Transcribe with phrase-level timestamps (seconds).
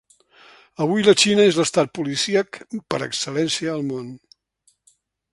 [0.85, 2.59] Avui la Xina és l’estat policíac
[2.93, 4.09] per excel·lència al món.